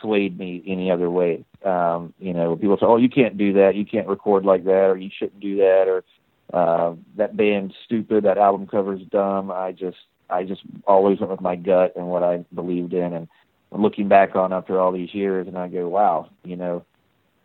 swayed 0.00 0.38
me 0.38 0.62
any 0.66 0.90
other 0.90 1.10
way. 1.10 1.44
Um, 1.64 2.14
you 2.18 2.32
know, 2.32 2.56
people 2.56 2.76
say, 2.78 2.86
"Oh, 2.86 2.96
you 2.96 3.08
can't 3.08 3.36
do 3.36 3.52
that. 3.54 3.74
You 3.74 3.84
can't 3.84 4.08
record 4.08 4.44
like 4.44 4.64
that, 4.64 4.86
or 4.86 4.96
you 4.96 5.10
shouldn't 5.16 5.40
do 5.40 5.56
that, 5.56 5.84
or 5.88 6.04
uh, 6.52 6.94
that 7.16 7.36
band's 7.36 7.74
stupid. 7.84 8.24
That 8.24 8.38
album 8.38 8.66
cover's 8.66 9.02
dumb." 9.10 9.50
I 9.50 9.72
just, 9.72 9.98
I 10.28 10.44
just 10.44 10.62
always 10.86 11.20
went 11.20 11.32
with 11.32 11.40
my 11.40 11.56
gut 11.56 11.94
and 11.96 12.06
what 12.06 12.22
I 12.22 12.44
believed 12.54 12.92
in. 12.92 13.12
And 13.12 13.28
looking 13.72 14.08
back 14.08 14.36
on 14.36 14.52
after 14.52 14.80
all 14.80 14.92
these 14.92 15.14
years, 15.14 15.46
and 15.46 15.58
I 15.58 15.68
go, 15.68 15.88
"Wow, 15.88 16.30
you 16.44 16.56
know, 16.56 16.84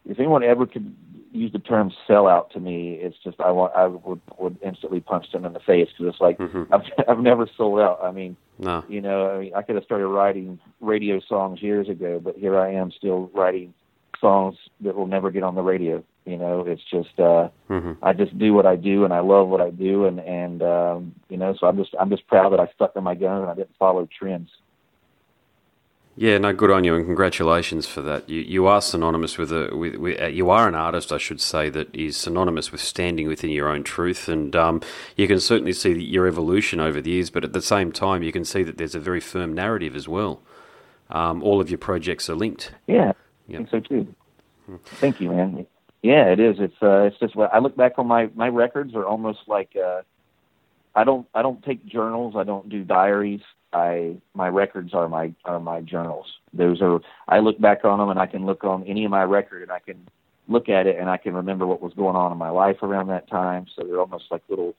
if 0.08 0.20
anyone 0.20 0.44
ever 0.44 0.65
could 0.65 0.96
use 1.36 1.51
the 1.51 1.60
term 1.60 1.92
sellout 2.08 2.50
to 2.51 2.60
me, 2.60 2.94
it's 3.01 3.18
just 3.24 3.39
I 3.39 3.51
want 3.51 3.74
I 3.75 3.88
would 3.88 4.22
would 4.38 4.58
instantly 4.63 5.00
punch 5.00 5.32
them 5.32 5.46
in 5.46 5.54
the 5.54 5.60
face 5.60 5.89
because 5.89 6.13
it's 6.13 6.22
like 6.22 6.38
mm-hmm. 6.38 6.74
I've 6.74 6.82
I've 7.08 7.20
never 7.20 7.48
sold 7.58 7.80
out. 7.80 8.00
I 8.04 8.12
mean, 8.12 8.36
no. 8.60 8.84
you 8.88 9.01
know, 9.01 9.32
I 9.32 9.39
mean, 9.39 9.54
I 9.56 9.62
could 9.62 9.75
have 9.75 9.84
started 9.84 10.08
writing 10.08 10.60
radio 10.82 11.20
songs 11.27 11.62
years 11.62 11.89
ago, 11.89 12.20
but 12.24 12.36
here 12.36 12.60
I 12.60 12.74
am 12.74 12.92
still 12.92 13.30
writing 13.34 13.74
songs 14.20 14.56
that 14.82 14.96
will 14.96 15.08
never 15.08 15.30
get 15.32 15.44
on 15.44 15.56
the 15.56 15.62
radio. 15.62 16.04
You 16.25 16.38
know, 16.38 16.65
it's 16.65 16.82
just 16.89 17.20
uh 17.20 17.50
mm-hmm. 17.70 17.94
I 18.01 18.13
just 18.13 18.38
do 18.38 18.54
what 18.54 18.65
I 18.65 18.75
do 18.75 19.04
and 19.04 19.13
I 19.13 19.20
love 19.20 19.48
what 19.48 19.62
I 19.62 19.70
do 19.70 20.06
and 20.06 20.20
and 20.20 20.62
um 20.63 21.15
you 21.30 21.38
know, 21.38 21.56
so 21.60 21.68
I'm 21.68 21.77
just 21.77 21.94
I'm 22.00 22.10
just 22.10 22.27
proud 22.27 22.51
that 22.54 22.60
I 22.60 22.68
stuck 22.74 22.94
to 22.94 23.01
my 23.01 23.15
guns 23.15 23.44
and 23.44 23.51
I 23.51 23.56
didn't 23.56 23.75
follow 23.77 24.08
trends. 24.18 24.50
Yeah, 26.17 26.38
no, 26.38 26.53
good 26.53 26.72
on 26.72 26.86
you, 26.86 26.95
and 26.95 27.05
congratulations 27.05 27.88
for 27.88 28.01
that. 28.01 28.29
You 28.29 28.39
you 28.39 28.67
are 28.67 28.81
synonymous 28.81 29.38
with 29.38 29.51
a 29.51 29.75
with, 29.75 29.95
with 29.95 30.22
uh, 30.22 30.27
you 30.27 30.50
are 30.50 30.67
an 30.67 30.75
artist, 30.75 31.12
I 31.12 31.17
should 31.17 31.41
say, 31.41 31.69
that 31.72 31.93
is 31.93 32.15
synonymous 32.15 32.72
with 32.72 32.79
standing 32.79 33.27
within 33.27 33.50
your 33.50 33.67
own 33.67 33.84
truth, 33.84 34.29
and 34.29 34.55
um, 34.55 34.81
you 35.17 35.27
can 35.27 35.41
certainly 35.41 35.74
see 35.74 35.91
your 36.01 36.25
evolution 36.25 36.79
over 36.79 37.01
the 37.01 37.12
years. 37.12 37.29
But 37.29 37.43
at 37.43 37.51
the 37.51 37.62
same 37.62 37.91
time, 37.91 38.24
you 38.24 38.31
can 38.31 38.45
see 38.45 38.63
that 38.63 38.77
there's 38.77 38.95
a 38.95 39.00
very 39.00 39.19
firm 39.19 39.53
narrative 39.53 39.93
as 39.93 40.07
well. 40.07 40.41
Um, 41.10 41.43
all 41.43 41.60
of 41.60 41.69
your 41.69 41.77
projects 41.79 42.29
are 42.29 42.36
linked. 42.36 42.72
Yeah. 42.88 43.12
I 43.50 43.51
think 43.51 43.69
so 43.69 43.79
too. 43.81 44.15
Hmm. 44.65 44.77
Thank 44.86 45.19
you, 45.19 45.29
man. 45.29 45.67
Yeah, 46.01 46.25
it 46.27 46.39
is. 46.39 46.55
It's 46.60 46.75
uh, 46.81 47.03
it's 47.03 47.19
just 47.19 47.36
I 47.36 47.60
look 47.60 47.75
back 47.75 47.93
on 47.98 48.07
my 48.07 48.29
my 48.36 48.48
records 48.48 48.95
are 48.95 49.05
almost 49.05 49.39
like 49.48 49.75
uh, 49.75 50.01
I 50.96 51.04
don't 51.04 51.28
I 51.34 51.42
don't 51.42 51.64
take 51.64 51.86
journals. 51.86 52.36
I 52.38 52.44
don't 52.44 52.70
do 52.70 52.84
diaries. 52.84 53.42
I 53.74 54.16
my 54.34 54.48
records 54.48 54.94
are 54.94 55.10
my 55.10 55.34
are 55.44 55.60
my 55.60 55.82
journals. 55.82 56.25
Those 56.54 56.82
are 56.82 57.00
I 57.28 57.40
look 57.40 57.60
back 57.60 57.84
on 57.84 58.00
them 58.00 58.10
and 58.10 58.20
I 58.20 58.25
can 58.25 58.46
look 58.46 58.64
on 58.64 58.84
any 58.84 59.06
of 59.06 59.12
my 59.12 59.24
record 59.24 59.62
and 59.62 59.72
I 59.72 59.80
can 59.80 60.08
look 60.48 60.70
at 60.70 60.88
it 60.88 60.98
and 60.98 61.10
I 61.10 61.18
can 61.18 61.34
remember 61.34 61.68
what 61.68 61.82
was 61.82 61.94
going 61.94 62.16
on 62.16 62.32
in 62.32 62.38
my 62.38 62.50
life 62.50 62.78
around 62.82 63.08
that 63.08 63.30
time. 63.30 63.66
So 63.75 63.84
they're 63.84 64.00
almost 64.00 64.25
like 64.32 64.44
little, 64.48 64.75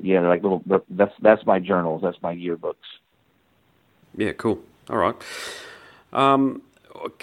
yeah, 0.00 0.20
they're 0.20 0.30
like 0.30 0.42
little. 0.42 0.62
That's 0.88 1.14
that's 1.20 1.44
my 1.44 1.58
journals. 1.58 2.02
That's 2.02 2.20
my 2.22 2.34
yearbooks. 2.34 2.74
Yeah, 4.16 4.32
cool. 4.32 4.60
All 4.88 4.96
right. 4.96 5.16
Um, 6.12 6.62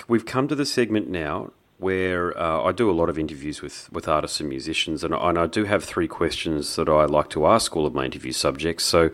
we've 0.08 0.26
come 0.26 0.48
to 0.48 0.56
the 0.56 0.66
segment 0.66 1.10
now 1.10 1.52
where 1.80 2.38
uh, 2.38 2.64
I 2.64 2.72
do 2.72 2.90
a 2.90 2.94
lot 2.94 3.10
of 3.10 3.20
interviews 3.20 3.62
with, 3.62 3.92
with 3.92 4.08
artists 4.08 4.40
and 4.40 4.50
musicians, 4.50 5.04
and, 5.04 5.14
and 5.14 5.38
I 5.38 5.46
do 5.46 5.66
have 5.66 5.84
three 5.84 6.08
questions 6.08 6.76
that 6.76 6.90
I 6.90 7.06
like 7.06 7.30
to 7.32 7.46
ask 7.46 7.76
all 7.76 7.86
of 7.86 7.94
my 7.94 8.06
interview 8.06 8.32
subjects. 8.32 8.84
So 8.84 9.12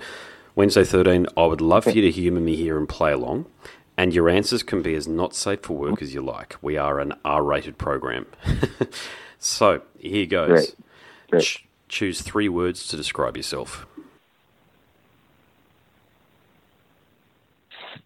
Wednesday 0.56 0.84
13, 0.84 1.28
I 1.36 1.46
would 1.46 1.62
love 1.62 1.86
for 1.86 1.90
you 1.92 2.02
to 2.04 2.12
humour 2.12 2.40
me 2.40 2.56
here 2.56 2.78
and 2.78 2.88
play 2.88 3.12
along. 3.12 3.46
And 3.98 4.14
your 4.14 4.30
answers 4.30 4.64
can 4.64 4.82
be 4.82 4.96
as 4.96 5.08
not 5.08 5.36
safe 5.36 5.62
for 5.62 5.78
work 5.78 6.02
as 6.02 6.14
you 6.14 6.22
like. 6.22 6.56
We 6.62 6.78
are 6.78 7.00
an 7.00 7.14
R 7.24 7.44
rated 7.44 7.78
program. 7.78 8.26
so 9.40 9.82
here 10.00 10.26
goes. 10.26 10.50
Great. 10.50 10.76
Great. 11.30 11.44
Ch- 11.44 11.68
choose 11.90 12.22
three 12.22 12.50
words 12.50 12.88
to 12.88 12.98
describe 12.98 13.38
yourself. 13.38 13.86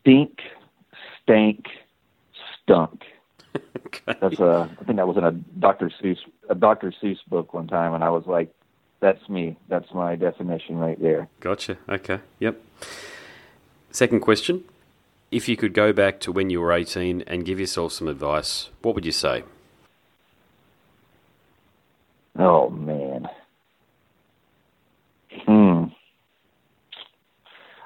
Stink, 0.01 0.39
stank, 1.21 1.65
stunk. 2.63 3.03
That's 4.07 4.39
a. 4.39 4.69
I 4.79 4.83
think 4.85 4.97
that 4.97 5.07
was 5.07 5.17
in 5.17 5.23
a 5.23 5.31
Dr. 5.31 5.91
Seuss 6.01 6.17
a 6.49 6.55
Dr. 6.55 6.93
Seuss 7.01 7.17
book 7.27 7.53
one 7.53 7.67
time, 7.67 7.93
and 7.93 8.03
I 8.03 8.09
was 8.09 8.25
like, 8.25 8.53
that's 8.99 9.27
me. 9.29 9.57
That's 9.67 9.93
my 9.93 10.15
definition 10.15 10.77
right 10.77 10.99
there. 10.99 11.27
Gotcha. 11.39 11.77
Okay. 11.89 12.19
Yep. 12.39 12.61
Second 13.91 14.21
question. 14.21 14.63
If 15.29 15.49
you 15.49 15.57
could 15.57 15.73
go 15.73 15.91
back 15.91 16.21
to 16.21 16.31
when 16.31 16.49
you 16.49 16.61
were 16.61 16.71
18 16.71 17.23
and 17.27 17.45
give 17.45 17.59
yourself 17.59 17.91
some 17.91 18.07
advice, 18.07 18.69
what 18.81 18.95
would 18.95 19.05
you 19.05 19.11
say? 19.11 19.43
Oh, 22.39 22.69
man. 22.69 23.27
Hmm. 25.45 25.83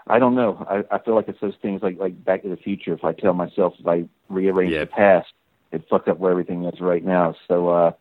I 0.08 0.20
don't 0.20 0.36
know. 0.36 0.66
I, 0.70 0.96
I 0.96 1.00
feel 1.00 1.16
like 1.16 1.30
it's 1.30 1.40
those 1.40 1.56
things 1.62 1.82
like 1.82 1.98
like 1.98 2.24
Back 2.24 2.44
to 2.44 2.50
the 2.50 2.58
Future. 2.58 2.94
If 2.94 3.04
I 3.04 3.14
tell 3.14 3.34
myself 3.34 3.74
if 3.80 3.88
I 3.88 4.06
rearrange 4.30 4.74
yep. 4.74 4.90
the 4.90 4.96
past, 4.96 5.32
it 5.72 5.88
fucks 5.90 6.08
up 6.08 6.20
where 6.20 6.32
everything 6.32 6.66
is 6.66 6.80
right 6.80 7.04
now. 7.04 7.36
So 7.48 7.70
uh, 7.70 7.92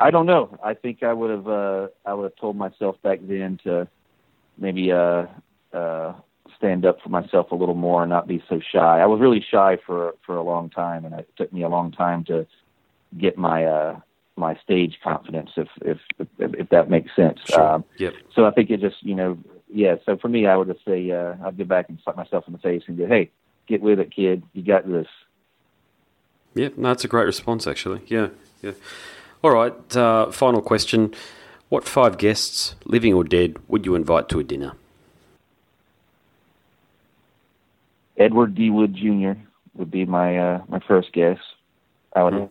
I 0.00 0.10
don't 0.10 0.26
know. 0.26 0.58
I 0.62 0.74
think 0.74 1.02
I 1.02 1.12
would 1.12 1.30
have 1.30 1.48
uh, 1.48 1.88
I 2.04 2.14
would 2.14 2.24
have 2.24 2.36
told 2.36 2.56
myself 2.56 2.96
back 3.02 3.20
then 3.22 3.58
to 3.64 3.88
maybe 4.58 4.92
uh, 4.92 5.26
uh, 5.72 6.14
stand 6.56 6.86
up 6.86 7.00
for 7.02 7.08
myself 7.08 7.50
a 7.50 7.54
little 7.54 7.74
more 7.74 8.02
and 8.02 8.10
not 8.10 8.26
be 8.26 8.42
so 8.48 8.60
shy. 8.72 9.00
I 9.00 9.06
was 9.06 9.20
really 9.20 9.44
shy 9.50 9.78
for 9.86 10.14
for 10.24 10.36
a 10.36 10.42
long 10.42 10.70
time, 10.70 11.04
and 11.04 11.14
it 11.14 11.28
took 11.36 11.52
me 11.52 11.62
a 11.62 11.68
long 11.68 11.92
time 11.92 12.24
to 12.24 12.46
get 13.18 13.38
my 13.38 13.64
uh, 13.64 14.00
my 14.36 14.56
stage 14.62 14.98
confidence, 15.02 15.50
if 15.56 15.68
if 15.82 15.98
if, 16.38 16.54
if 16.54 16.68
that 16.70 16.90
makes 16.90 17.14
sense. 17.16 17.38
Sure. 17.46 17.74
Um, 17.74 17.84
yep. 17.98 18.14
So 18.34 18.46
I 18.46 18.50
think 18.50 18.70
it 18.70 18.80
just 18.80 19.02
you 19.02 19.14
know 19.14 19.38
yeah. 19.68 19.96
So 20.04 20.16
for 20.16 20.28
me, 20.28 20.46
I 20.46 20.56
would 20.56 20.68
just 20.68 20.84
say 20.84 21.10
uh, 21.10 21.34
I'd 21.44 21.56
get 21.56 21.68
back 21.68 21.88
and 21.88 21.98
slap 22.04 22.16
myself 22.16 22.44
in 22.46 22.52
the 22.52 22.58
face 22.58 22.82
and 22.86 22.98
go, 22.98 23.06
hey, 23.06 23.30
get 23.66 23.82
with 23.82 23.98
it, 23.98 24.14
kid. 24.14 24.42
You 24.52 24.62
got 24.62 24.86
this. 24.88 25.08
Yeah, 26.56 26.70
no, 26.74 26.88
that's 26.88 27.04
a 27.04 27.08
great 27.08 27.26
response, 27.26 27.66
actually. 27.66 28.00
Yeah, 28.06 28.28
yeah. 28.62 28.72
All 29.44 29.50
right, 29.50 29.96
uh, 29.96 30.30
final 30.32 30.62
question. 30.62 31.14
What 31.68 31.84
five 31.84 32.16
guests, 32.16 32.74
living 32.86 33.12
or 33.12 33.24
dead, 33.24 33.56
would 33.68 33.84
you 33.84 33.94
invite 33.94 34.30
to 34.30 34.38
a 34.38 34.42
dinner? 34.42 34.72
Edward 38.16 38.54
D. 38.54 38.70
Wood 38.70 38.94
Jr. 38.94 39.32
would 39.74 39.90
be 39.90 40.06
my 40.06 40.38
uh, 40.38 40.62
my 40.66 40.80
first 40.88 41.12
guess. 41.12 41.38
I 42.14 42.22
would 42.22 42.32
mm. 42.32 42.48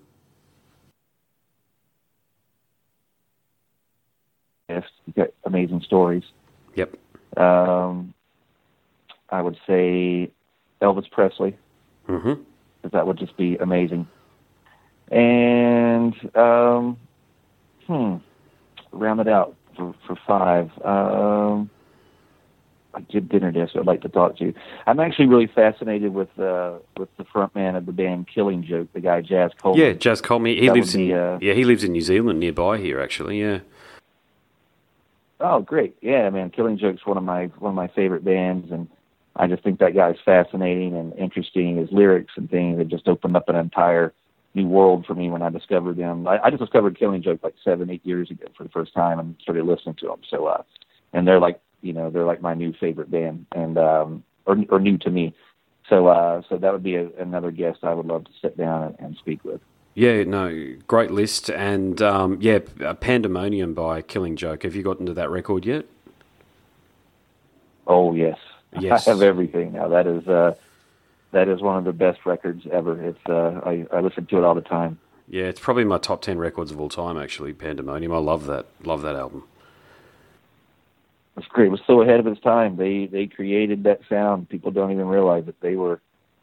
yes, 4.70 4.84
got 5.16 5.30
amazing 5.46 5.82
stories. 5.82 6.26
Yep. 6.76 6.96
Um, 7.38 8.14
I 9.32 9.42
would 9.42 9.58
say 9.66 10.30
Elvis 10.80 11.10
Presley. 11.10 11.58
Mm-hmm. 12.08 12.44
That 12.92 13.08
would 13.08 13.18
just 13.18 13.36
be 13.38 13.58
amazing 13.58 14.08
and 15.12 16.14
um, 16.36 16.98
hmm, 17.88 18.16
round 18.92 19.20
it 19.20 19.28
out 19.28 19.56
for 19.76 19.94
for 20.06 20.18
five. 20.28 20.72
Um, 20.84 21.70
a 22.94 23.02
good 23.02 23.28
dinner 23.28 23.52
guest 23.52 23.76
I'd 23.76 23.86
like 23.86 24.02
to 24.02 24.10
talk 24.10 24.38
to. 24.38 24.46
You. 24.46 24.54
I'm 24.88 25.00
actually 25.00 25.28
really 25.28 25.48
fascinated 25.48 26.14
with 26.14 26.38
uh, 26.40 26.76
with 26.98 27.10
the 27.18 27.26
front 27.26 27.54
man 27.56 27.76
of 27.76 27.86
the 27.86 27.92
band 27.92 28.28
Killing 28.28 28.64
Joke, 28.64 28.92
the 28.94 29.02
guy 29.02 29.22
Jaz 29.22 29.52
Coleman. 29.62 29.86
Yeah, 29.86 29.94
Jaz 29.94 30.24
Coleman. 30.24 30.56
He 30.56 30.68
that 30.68 30.74
lives 30.74 30.96
in 30.96 31.12
uh, 31.12 31.40
yeah 31.42 31.54
he 31.54 31.66
lives 31.66 31.84
in 31.84 31.92
New 31.92 32.02
Zealand 32.02 32.40
nearby 32.40 32.78
here 32.78 33.00
actually. 33.00 33.40
Yeah. 33.40 33.60
Oh, 35.38 35.60
great! 35.60 35.98
Yeah, 36.02 36.30
man, 36.30 36.50
Killing 36.50 36.78
Joke's 36.78 37.06
one 37.06 37.18
of 37.18 37.24
my 37.24 37.48
one 37.60 37.72
of 37.72 37.76
my 37.76 37.90
favorite 37.90 38.24
bands, 38.24 38.72
and 38.72 38.88
I 39.36 39.48
just 39.48 39.64
think 39.64 39.80
that 39.80 39.96
guy's 39.96 40.16
fascinating 40.24 40.96
and 40.96 41.14
interesting. 41.18 41.78
His 41.78 41.92
lyrics 41.92 42.34
and 42.38 42.50
things 42.50 42.78
have 42.80 42.88
just 42.88 43.08
opened 43.08 43.36
up 43.36 43.50
an 43.50 43.56
entire 43.56 44.14
new 44.54 44.68
world 44.68 45.06
for 45.06 45.14
me 45.14 45.30
when 45.30 45.42
I 45.42 45.50
discovered 45.50 45.98
them. 45.98 46.28
I, 46.28 46.40
I 46.44 46.50
just 46.50 46.62
discovered 46.62 46.98
Killing 46.98 47.22
Joke 47.22 47.42
like 47.44 47.56
seven, 47.64 47.90
eight 47.90 48.06
years 48.06 48.32
ago 48.32 48.46
for 48.56 48.64
the 48.64 48.70
first 48.70 48.94
time 48.94 49.20
and 49.20 49.36
started 49.42 49.66
listening 49.66 49.96
to 49.96 50.08
them. 50.08 50.22
So, 50.30 50.46
uh, 50.46 50.64
and 51.12 51.28
they're 51.28 51.40
like, 51.40 51.60
you 51.82 51.92
know, 51.92 52.10
they're 52.10 52.26
like 52.26 52.42
my 52.42 52.54
new 52.54 52.74
favorite 52.80 53.12
band 53.12 53.46
and, 53.54 53.78
um, 53.78 54.24
or, 54.46 54.58
or 54.70 54.80
new 54.80 54.98
to 55.00 55.10
me. 55.10 55.36
So, 55.90 56.08
uh, 56.08 56.42
so 56.50 56.58
that 56.58 56.72
would 56.72 56.84
be 56.84 56.96
a, 56.96 57.10
another 57.20 57.52
guest 57.52 57.80
I 57.84 57.94
would 57.94 58.06
love 58.06 58.24
to 58.26 58.32
sit 58.42 58.58
down 58.58 58.84
and, 58.84 58.96
and 59.00 59.18
speak 59.18 59.44
with. 59.44 59.62
Yeah, 59.94 60.24
no, 60.26 60.76
great 60.88 61.12
list, 61.12 61.50
and 61.50 62.02
um, 62.02 62.38
yeah, 62.42 62.60
Pandemonium 63.00 63.74
by 63.74 64.02
Killing 64.02 64.36
Joke. 64.36 64.64
Have 64.64 64.76
you 64.76 64.84
gotten 64.84 65.06
to 65.06 65.14
that 65.14 65.30
record 65.30 65.66
yet? 65.66 65.86
Oh 67.88 68.14
yes, 68.14 68.38
yes. 68.80 69.08
I 69.08 69.12
have 69.12 69.22
everything 69.22 69.74
now. 69.74 69.88
That 69.88 70.08
is 70.08 70.28
uh, 70.28 70.56
that 71.32 71.48
is 71.48 71.62
one 71.62 71.78
of 71.78 71.84
the 71.84 71.94
best 71.94 72.26
records 72.26 72.66
ever. 72.72 73.02
It's 73.02 73.26
uh, 73.28 73.62
I, 73.66 73.86
I 73.92 74.00
listen 74.02 74.26
to 74.28 74.38
it 74.38 74.44
all 74.44 74.56
the 74.56 74.62
time. 74.62 75.00
Yeah, 75.28 75.46
it's 75.46 75.60
probably 75.60 75.84
my 75.86 75.98
top 75.98 76.22
ten 76.22 76.38
records 76.38 76.72
of 76.72 76.80
all 76.80 76.90
time. 76.90 77.18
Actually, 77.18 77.54
Pandemonium. 77.54 78.12
I 78.12 78.18
love 78.18 78.46
that. 78.48 78.68
Love 78.84 79.02
that 79.02 79.16
album. 79.16 79.44
It's 81.38 81.48
great. 81.48 81.68
It 81.68 81.72
was 81.72 81.82
so 81.86 82.02
ahead 82.02 82.20
of 82.20 82.28
its 82.28 82.40
time. 82.42 82.78
They 82.78 83.08
they 83.08 83.28
created 83.28 83.84
that 83.84 84.02
sound. 84.08 84.50
People 84.50 84.72
don't 84.72 84.92
even 84.92 85.08
realize 85.08 85.46
that 85.46 85.60
they 85.62 85.76
were 85.76 86.00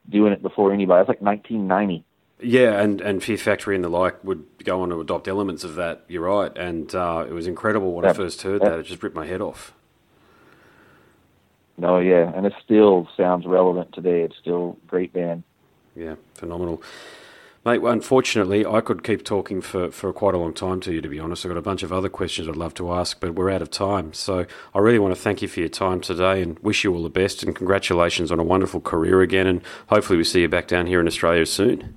doing 0.08 0.32
it 0.32 0.42
before 0.42 0.72
anybody. 0.72 1.00
It's 1.00 1.08
like 1.08 1.22
1990. 1.22 2.04
Yeah, 2.44 2.80
and, 2.80 3.00
and 3.00 3.22
Fear 3.22 3.38
Factory 3.38 3.76
and 3.76 3.84
the 3.84 3.88
like 3.88 4.22
would 4.24 4.44
go 4.64 4.82
on 4.82 4.88
to 4.88 5.00
adopt 5.00 5.28
elements 5.28 5.62
of 5.62 5.76
that. 5.76 6.04
You're 6.08 6.22
right, 6.22 6.50
and 6.56 6.92
uh, 6.94 7.24
it 7.28 7.32
was 7.32 7.46
incredible 7.46 7.92
when 7.92 8.04
I 8.04 8.12
first 8.12 8.42
heard 8.42 8.62
that. 8.62 8.80
It 8.80 8.86
just 8.86 9.02
ripped 9.02 9.14
my 9.14 9.26
head 9.26 9.40
off. 9.40 9.72
No, 11.78 11.98
yeah, 11.98 12.32
and 12.34 12.46
it 12.46 12.52
still 12.64 13.08
sounds 13.16 13.46
relevant 13.46 13.92
today. 13.92 14.22
It's 14.22 14.36
still 14.40 14.76
a 14.84 14.86
great 14.86 15.12
band. 15.12 15.42
Yeah, 15.96 16.16
phenomenal. 16.34 16.82
Mate, 17.64 17.78
well, 17.78 17.92
unfortunately, 17.92 18.66
I 18.66 18.80
could 18.80 19.04
keep 19.04 19.24
talking 19.24 19.60
for, 19.60 19.90
for 19.92 20.12
quite 20.12 20.34
a 20.34 20.38
long 20.38 20.52
time 20.52 20.80
to 20.80 20.92
you, 20.92 21.00
to 21.00 21.08
be 21.08 21.20
honest. 21.20 21.44
I've 21.44 21.50
got 21.50 21.58
a 21.58 21.62
bunch 21.62 21.84
of 21.84 21.92
other 21.92 22.08
questions 22.08 22.48
I'd 22.48 22.56
love 22.56 22.74
to 22.74 22.92
ask, 22.92 23.20
but 23.20 23.36
we're 23.36 23.50
out 23.50 23.62
of 23.62 23.70
time. 23.70 24.12
So 24.12 24.46
I 24.74 24.78
really 24.80 24.98
want 24.98 25.14
to 25.14 25.20
thank 25.20 25.42
you 25.42 25.48
for 25.48 25.60
your 25.60 25.68
time 25.68 26.00
today 26.00 26.42
and 26.42 26.58
wish 26.58 26.82
you 26.82 26.92
all 26.92 27.04
the 27.04 27.08
best 27.08 27.44
and 27.44 27.54
congratulations 27.54 28.32
on 28.32 28.40
a 28.40 28.44
wonderful 28.44 28.80
career 28.80 29.20
again. 29.20 29.46
And 29.46 29.62
hopefully, 29.86 30.16
we 30.16 30.24
see 30.24 30.40
you 30.40 30.48
back 30.48 30.66
down 30.66 30.88
here 30.88 31.00
in 31.00 31.06
Australia 31.06 31.46
soon. 31.46 31.94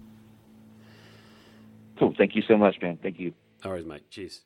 Cool. 1.98 2.14
Thank 2.16 2.36
you 2.36 2.44
so 2.48 2.58
much, 2.58 2.76
man. 2.80 3.00
Thank 3.02 3.20
you. 3.20 3.34
All 3.64 3.72
right, 3.72 3.86
mate. 3.86 4.10
Cheers. 4.12 4.42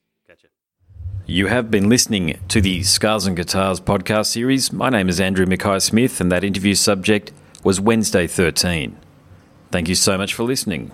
You 1.30 1.46
have 1.46 1.70
been 1.70 1.90
listening 1.90 2.40
to 2.48 2.60
the 2.60 2.82
Scars 2.82 3.28
and 3.28 3.38
Guitars 3.38 3.80
podcast 3.80 4.32
series. 4.32 4.74
My 4.74 4.90
name 4.90 5.10
is 5.10 5.20
Andrew 5.20 5.46
Mackay 5.46 5.78
Smith, 5.78 6.20
and 6.20 6.32
that 6.32 6.44
interview 6.44 6.74
subject 6.74 7.32
was 7.64 7.80
Wednesday 7.80 8.26
13. 8.26 8.98
Thank 9.70 9.90
you 9.90 9.94
so 9.94 10.18
much 10.18 10.34
for 10.34 10.42
listening. 10.42 10.92